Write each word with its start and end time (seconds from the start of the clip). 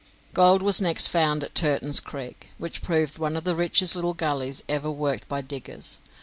Gold 0.33 0.63
was 0.63 0.81
next 0.81 1.09
found 1.09 1.43
at 1.43 1.53
Turton's 1.53 1.99
Creek, 1.99 2.49
which 2.57 2.81
proved 2.81 3.19
one 3.19 3.37
of 3.37 3.43
the 3.43 3.53
richest 3.53 3.95
little 3.95 4.15
gullies 4.15 4.63
ever 4.67 4.89
worked 4.89 5.27
by 5.27 5.41
diggers. 5.41 5.99